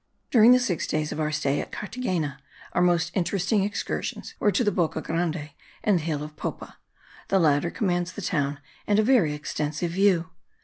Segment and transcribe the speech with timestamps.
[0.31, 2.39] During the six days of our stay at Carthagena
[2.73, 5.51] our most interesting excursions were to the Boca Grande
[5.83, 6.79] and the hill of Popa;
[7.27, 10.31] the latter commands the town and a very extensive view.